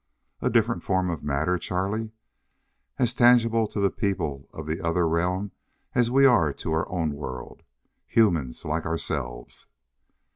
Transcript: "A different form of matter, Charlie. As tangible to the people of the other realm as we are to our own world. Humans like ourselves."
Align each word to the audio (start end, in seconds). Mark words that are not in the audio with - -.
"A 0.41 0.49
different 0.49 0.81
form 0.81 1.11
of 1.11 1.23
matter, 1.23 1.59
Charlie. 1.59 2.11
As 2.97 3.13
tangible 3.13 3.67
to 3.67 3.79
the 3.79 3.91
people 3.91 4.49
of 4.51 4.65
the 4.65 4.81
other 4.81 5.07
realm 5.07 5.51
as 5.93 6.09
we 6.09 6.25
are 6.25 6.51
to 6.53 6.71
our 6.73 6.89
own 6.89 7.11
world. 7.13 7.61
Humans 8.07 8.65
like 8.65 8.87
ourselves." 8.87 9.67